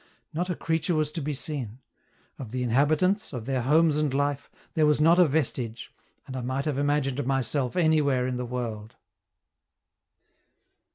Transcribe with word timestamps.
Not 0.33 0.49
a 0.49 0.55
creature 0.55 0.95
was 0.95 1.11
to 1.11 1.21
be 1.21 1.35
seen; 1.35 1.77
of 2.39 2.49
the 2.49 2.63
inhabitants, 2.63 3.33
of 3.33 3.45
their 3.45 3.61
homes 3.61 3.99
and 3.99 4.11
life, 4.11 4.49
there 4.73 4.87
was 4.87 4.99
not 4.99 5.19
a 5.19 5.27
vestige, 5.27 5.93
and 6.25 6.35
I 6.35 6.41
might 6.41 6.65
have 6.65 6.79
imagined 6.79 7.23
myself 7.23 7.75
anywhere 7.75 8.25
in 8.25 8.37
the 8.37 8.45
world. 8.47 8.95